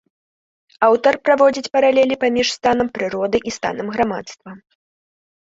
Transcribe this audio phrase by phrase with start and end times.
[0.87, 4.51] Аўтар праводзіць паралелі паміж станам прыроды і станам грамадства.